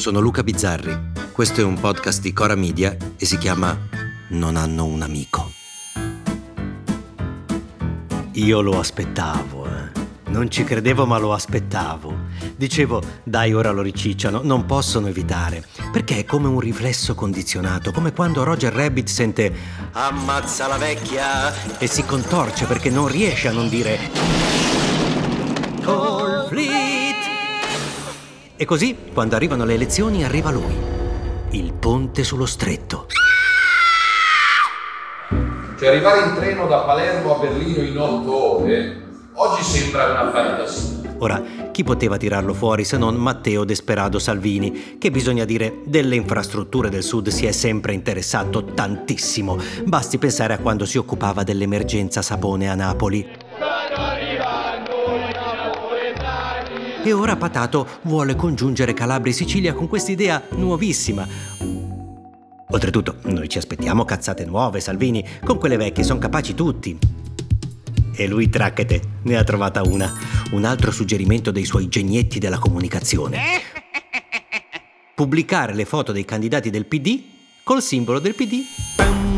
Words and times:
sono 0.00 0.18
Luca 0.18 0.42
Bizzarri. 0.42 0.98
Questo 1.30 1.60
è 1.60 1.64
un 1.64 1.78
podcast 1.78 2.22
di 2.22 2.32
Cora 2.32 2.54
Media 2.54 2.96
e 3.18 3.26
si 3.26 3.36
chiama 3.36 3.78
Non 4.28 4.56
hanno 4.56 4.86
un 4.86 5.02
amico. 5.02 5.52
Io 8.32 8.60
lo 8.62 8.78
aspettavo, 8.78 9.66
eh. 9.66 9.98
Non 10.28 10.50
ci 10.50 10.64
credevo 10.64 11.04
ma 11.04 11.18
lo 11.18 11.34
aspettavo. 11.34 12.16
Dicevo, 12.56 13.02
dai 13.24 13.52
ora 13.52 13.72
lo 13.72 13.82
ricicciano, 13.82 14.40
non 14.42 14.64
possono 14.64 15.06
evitare. 15.06 15.62
Perché 15.92 16.20
è 16.20 16.24
come 16.24 16.48
un 16.48 16.60
riflesso 16.60 17.14
condizionato, 17.14 17.92
come 17.92 18.14
quando 18.14 18.42
Roger 18.42 18.72
Rabbit 18.72 19.06
sente 19.06 19.52
Ammazza 19.92 20.66
la 20.66 20.78
vecchia 20.78 21.78
e 21.78 21.86
si 21.86 22.06
contorce 22.06 22.64
perché 22.64 22.88
non 22.88 23.06
riesce 23.06 23.48
a 23.48 23.52
non 23.52 23.68
dire 23.68 23.98
Fleet. 25.80 26.19
E 28.60 28.66
così, 28.66 28.94
quando 29.14 29.36
arrivano 29.36 29.64
le 29.64 29.72
elezioni, 29.72 30.22
arriva 30.22 30.50
lui. 30.50 30.74
Il 31.52 31.72
ponte 31.72 32.22
sullo 32.24 32.44
stretto. 32.44 33.06
Cioè 35.78 35.88
arrivare 35.88 36.28
in 36.28 36.34
treno 36.34 36.66
da 36.66 36.80
Palermo 36.80 37.36
a 37.36 37.38
Berlino 37.38 37.80
in 37.80 37.96
otto 37.96 38.58
ore, 38.58 39.02
oggi 39.32 39.62
sembra 39.62 40.10
una 40.10 40.30
fantasia. 40.30 41.14
Ora, 41.20 41.42
chi 41.70 41.84
poteva 41.84 42.18
tirarlo 42.18 42.52
fuori 42.52 42.84
se 42.84 42.98
non 42.98 43.14
Matteo 43.14 43.64
Desperado 43.64 44.18
Salvini, 44.18 44.98
che 44.98 45.10
bisogna 45.10 45.46
dire 45.46 45.80
delle 45.86 46.16
infrastrutture 46.16 46.90
del 46.90 47.02
sud 47.02 47.28
si 47.28 47.46
è 47.46 47.52
sempre 47.52 47.94
interessato 47.94 48.62
tantissimo. 48.62 49.56
Basti 49.84 50.18
pensare 50.18 50.52
a 50.52 50.58
quando 50.58 50.84
si 50.84 50.98
occupava 50.98 51.44
dell'emergenza 51.44 52.20
sapone 52.20 52.68
a 52.68 52.74
Napoli. 52.74 53.26
E 57.02 57.14
ora 57.14 57.34
Patato 57.34 57.86
vuole 58.02 58.36
congiungere 58.36 58.92
Calabria 58.92 59.32
e 59.32 59.34
Sicilia 59.34 59.72
con 59.72 59.88
quest'idea 59.88 60.42
nuovissima. 60.50 61.26
Oltretutto, 62.68 63.16
noi 63.24 63.48
ci 63.48 63.56
aspettiamo 63.56 64.04
cazzate 64.04 64.44
nuove, 64.44 64.80
Salvini, 64.80 65.26
con 65.42 65.56
quelle 65.56 65.78
vecchie 65.78 66.04
sono 66.04 66.18
capaci 66.18 66.54
tutti. 66.54 66.98
E 68.14 68.28
lui, 68.28 68.50
tracchete, 68.50 69.00
ne 69.22 69.36
ha 69.36 69.44
trovata 69.44 69.80
una. 69.82 70.12
Un 70.52 70.64
altro 70.64 70.90
suggerimento 70.90 71.50
dei 71.50 71.64
suoi 71.64 71.88
genietti 71.88 72.38
della 72.38 72.58
comunicazione. 72.58 73.38
Pubblicare 75.14 75.72
le 75.72 75.86
foto 75.86 76.12
dei 76.12 76.26
candidati 76.26 76.68
del 76.68 76.84
PD 76.84 77.22
col 77.64 77.80
simbolo 77.80 78.18
del 78.18 78.34
PD 78.34 78.62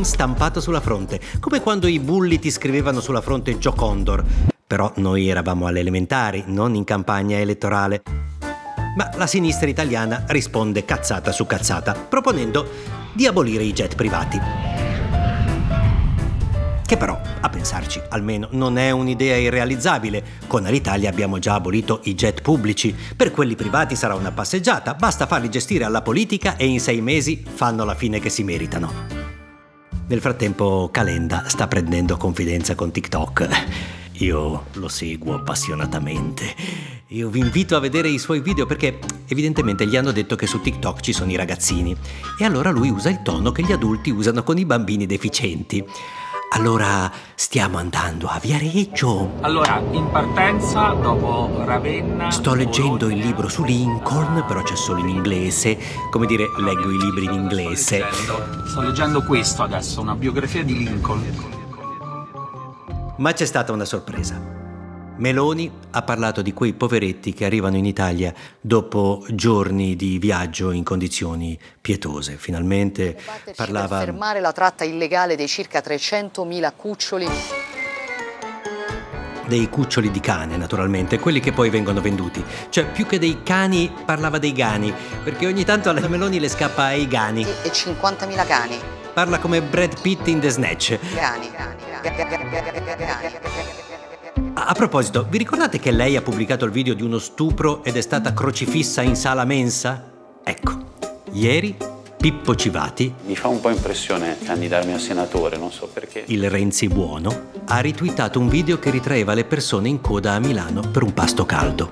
stampato 0.01 0.61
sulla 0.61 0.81
fronte, 0.81 1.21
come 1.39 1.61
quando 1.61 1.87
i 1.87 2.01
bulli 2.01 2.41
ti 2.41 2.51
scrivevano 2.51 3.01
sulla 3.01 3.21
fronte 3.21 3.57
Joe 3.57 3.75
Condor. 3.77 4.52
Però 4.73 4.91
noi 4.97 5.29
eravamo 5.29 5.67
alle 5.67 5.81
elementari, 5.81 6.45
non 6.47 6.75
in 6.75 6.85
campagna 6.85 7.37
elettorale. 7.37 8.01
Ma 8.97 9.11
la 9.17 9.27
sinistra 9.27 9.69
italiana 9.69 10.25
risponde 10.29 10.87
cazzata 10.87 11.31
su 11.31 11.45
cazzata, 11.45 11.93
proponendo 11.93 12.67
di 13.13 13.27
abolire 13.27 13.65
i 13.65 13.75
jet 13.75 13.95
privati. 13.95 14.41
Che 16.87 16.97
però, 16.97 17.21
a 17.39 17.49
pensarci, 17.51 18.01
almeno 18.09 18.49
non 18.53 18.79
è 18.79 18.91
un'idea 18.91 19.37
irrealizzabile. 19.37 20.25
Con 20.47 20.65
Alitalia 20.65 21.11
abbiamo 21.11 21.39
già 21.39 21.53
abolito 21.53 22.01
i 22.05 22.15
jet 22.15 22.41
pubblici. 22.41 22.97
Per 23.15 23.31
quelli 23.31 23.57
privati 23.57 23.95
sarà 23.95 24.15
una 24.15 24.33
passeggiata, 24.33 24.95
basta 24.95 25.27
farli 25.27 25.51
gestire 25.51 25.85
alla 25.85 26.01
politica 26.01 26.57
e 26.57 26.65
in 26.65 26.81
sei 26.81 27.03
mesi 27.03 27.45
fanno 27.45 27.85
la 27.85 27.95
fine 27.95 28.21
che 28.21 28.31
si 28.31 28.43
meritano. 28.43 28.91
Nel 30.07 30.21
frattempo 30.23 30.89
Calenda 30.91 31.45
sta 31.49 31.69
prendendo 31.69 32.17
confidenza 32.17 32.75
con 32.75 32.91
TikTok. 32.91 34.01
Io 34.19 34.65
lo 34.73 34.89
seguo 34.89 35.35
appassionatamente. 35.35 36.55
Io 37.09 37.29
vi 37.29 37.41
invito 37.41 37.77
a 37.77 37.81
vedere 37.81 38.09
i 38.09 38.19
suoi 38.19 38.41
video 38.41 38.67
perché 38.67 38.99
evidentemente 39.27 39.87
gli 39.87 39.97
hanno 39.97 40.13
detto 40.13 40.37
che 40.37 40.47
su 40.47 40.61
TikTok 40.61 41.01
ci 41.01 41.13
sono 41.13 41.31
i 41.31 41.37
ragazzini. 41.37 41.97
E 42.39 42.45
allora 42.45 42.71
lui 42.71 42.91
usa 42.91 43.11
il 43.11 43.23
tono 43.23 43.53
che 43.53 43.63
gli 43.63 43.73
adulti 43.73 44.11
usano 44.11 44.43
con 44.43 44.59
i 44.59 44.65
bambini 44.65 45.07
deficienti. 45.07 45.85
Allora 46.55 47.11
stiamo 47.35 47.79
andando 47.79 48.27
a 48.27 48.39
Viareggio. 48.39 49.37
Allora, 49.41 49.83
in 49.93 50.11
partenza, 50.11 50.91
dopo 50.91 51.65
Ravenna... 51.65 52.31
Sto 52.31 52.53
leggendo 52.55 53.09
il 53.09 53.17
libro 53.17 53.49
su 53.49 53.65
Lincoln, 53.65 54.45
però 54.47 54.63
c'è 54.63 54.77
solo 54.77 55.01
in 55.01 55.09
inglese. 55.09 55.79
Come 56.11 56.27
dire, 56.27 56.45
leggo 56.59 56.91
i 56.91 56.99
libri 56.99 57.25
in 57.25 57.33
inglese. 57.33 58.05
Sto 58.11 58.37
leggendo, 58.37 58.67
sto 58.67 58.81
leggendo 58.83 59.23
questo 59.23 59.63
adesso, 59.63 60.03
una 60.03 60.15
biografia 60.15 60.63
di 60.63 60.77
Lincoln. 60.77 61.62
Ma 63.17 63.33
c'è 63.33 63.45
stata 63.45 63.73
una 63.73 63.85
sorpresa. 63.85 64.61
Meloni 65.17 65.71
ha 65.91 66.03
parlato 66.03 66.41
di 66.41 66.55
quei 66.55 66.73
poveretti 66.73 67.35
che 67.35 67.45
arrivano 67.45 67.77
in 67.77 67.85
Italia 67.85 68.33
dopo 68.61 69.25
giorni 69.29 69.95
di 69.95 70.19
viaggio 70.19 70.71
in 70.71 70.83
condizioni 70.83 71.59
pietose. 71.81 72.37
Finalmente 72.37 73.21
parlava... 73.55 73.99
Per 73.99 74.07
fermare 74.07 74.41
la 74.41 74.53
tratta 74.53 74.85
illegale 74.85 75.37
dei 75.37 75.49
circa 75.49 75.81
300.000 75.81 76.73
cuccioli 76.75 77.29
dei 79.47 79.69
cuccioli 79.69 80.11
di 80.11 80.21
cane, 80.21 80.57
naturalmente, 80.57 81.19
quelli 81.19 81.41
che 81.41 81.53
poi 81.53 81.69
vengono 81.69 82.01
venduti. 82.01 82.43
Cioè, 82.71 82.87
più 82.87 83.05
che 83.05 83.19
dei 83.19 83.43
cani, 83.43 83.93
parlava 84.07 84.39
dei 84.39 84.53
gani, 84.53 84.95
perché 85.23 85.47
ogni 85.47 85.65
tanto 85.65 85.91
alla 85.91 86.09
Meloni 86.09 86.41
le 86.41 86.49
scappa 86.49 86.85
ai 86.85 87.07
gani. 87.07 87.45
e, 87.45 87.55
e 87.65 87.71
50.000 87.71 88.47
cani. 88.47 89.02
Parla 89.13 89.39
come 89.39 89.61
Brad 89.61 90.01
Pitt 90.01 90.27
in 90.29 90.41
The 90.41 90.49
Snatch. 90.49 90.99
A 94.55 94.73
proposito, 94.75 95.27
vi 95.29 95.39
ricordate 95.39 95.79
che 95.79 95.91
lei 95.91 96.17
ha 96.17 96.23
pubblicato 96.23 96.65
il 96.65 96.71
video 96.71 96.95
di 96.95 97.03
uno 97.03 97.19
stupro 97.19 97.85
ed 97.85 97.97
è 97.97 98.01
stata 98.01 98.33
crocifissa 98.33 99.03
in 99.03 99.15
sala 99.17 99.45
mensa? 99.45 100.11
Ecco, 100.43 100.73
ieri 101.33 101.77
Pippo 102.17 102.55
Civati, 102.55 103.13
Mi 103.27 103.37
fa 103.37 103.49
un 103.49 103.61
po' 103.61 103.69
impressione 103.69 104.39
candidarmi 104.43 104.93
a 104.93 104.99
senatore, 104.99 105.57
non 105.57 105.73
so 105.73 105.89
perché. 105.93 106.25
il 106.29 106.49
Renzi 106.49 106.87
buono, 106.89 107.49
ha 107.67 107.81
ritweetato 107.81 108.39
un 108.39 108.49
video 108.49 108.79
che 108.79 108.91
ritraeva 108.91 109.35
le 109.35 109.45
persone 109.45 109.89
in 109.89 110.01
coda 110.01 110.33
a 110.33 110.39
Milano 110.39 110.81
per 110.81 111.03
un 111.03 111.13
pasto 111.13 111.45
caldo. 111.45 111.91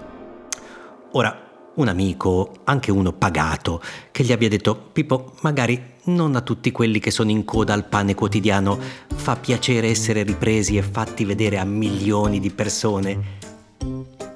Ora, 1.13 1.50
un 1.75 1.89
amico, 1.89 2.53
anche 2.65 2.91
uno 2.91 3.13
pagato, 3.13 3.81
che 4.11 4.25
gli 4.25 4.33
abbia 4.33 4.49
detto 4.49 4.75
Pippo, 4.77 5.35
magari 5.43 5.81
non 6.05 6.35
a 6.35 6.41
tutti 6.41 6.73
quelli 6.73 6.99
che 6.99 7.11
sono 7.11 7.31
in 7.31 7.45
coda 7.45 7.73
al 7.73 7.87
pane 7.87 8.15
quotidiano 8.15 8.79
fa 9.15 9.37
piacere 9.37 9.89
essere 9.89 10.23
ripresi 10.23 10.77
e 10.77 10.83
fatti 10.83 11.25
vedere 11.25 11.59
a 11.59 11.65
milioni 11.65 12.41
di 12.41 12.51
persone. 12.51 13.39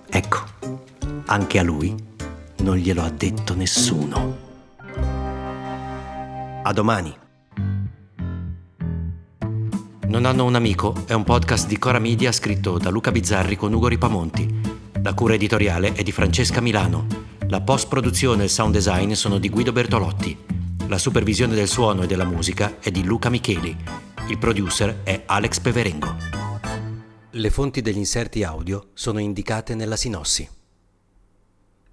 Ecco, 0.08 0.38
anche 1.26 1.58
a 1.58 1.62
lui 1.62 1.94
non 2.58 2.76
glielo 2.76 3.02
ha 3.02 3.10
detto 3.10 3.54
nessuno. 3.54 4.36
A 6.62 6.72
domani. 6.72 7.14
Non 10.06 10.26
hanno 10.26 10.44
un 10.44 10.54
amico 10.54 10.94
è 11.06 11.12
un 11.12 11.24
podcast 11.24 11.66
di 11.66 11.78
Cora 11.78 11.98
Media 11.98 12.30
scritto 12.30 12.78
da 12.78 12.90
Luca 12.90 13.10
Bizzarri 13.10 13.56
con 13.56 13.72
Ugo 13.72 13.88
Ripamonti. 13.88 14.60
La 15.02 15.12
cura 15.12 15.34
editoriale 15.34 15.92
è 15.92 16.02
di 16.02 16.12
Francesca 16.12 16.60
Milano. 16.60 17.23
La 17.54 17.60
post-produzione 17.60 18.42
e 18.42 18.44
il 18.46 18.50
sound 18.50 18.72
design 18.72 19.12
sono 19.12 19.38
di 19.38 19.48
Guido 19.48 19.70
Bertolotti. 19.70 20.36
La 20.88 20.98
supervisione 20.98 21.54
del 21.54 21.68
suono 21.68 22.02
e 22.02 22.08
della 22.08 22.24
musica 22.24 22.80
è 22.80 22.90
di 22.90 23.04
Luca 23.04 23.28
Micheli. 23.28 23.76
Il 24.26 24.38
producer 24.38 25.02
è 25.04 25.22
Alex 25.24 25.60
Peverengo. 25.60 26.16
Le 27.30 27.50
fonti 27.50 27.80
degli 27.80 27.98
inserti 27.98 28.42
audio 28.42 28.88
sono 28.92 29.20
indicate 29.20 29.76
nella 29.76 29.94
sinossi. 29.94 30.48